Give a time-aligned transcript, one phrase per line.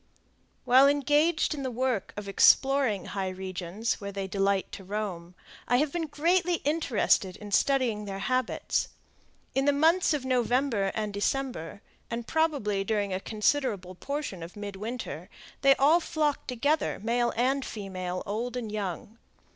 [0.65, 5.35] While engaged in the work of exploring high regions where they delight to roam
[5.67, 8.87] I have been greatly interested in studying their habits.
[9.53, 15.29] In the months of November and December, and probably during a considerable portion of midwinter,
[15.61, 19.19] they all flock together, male and female, old and young.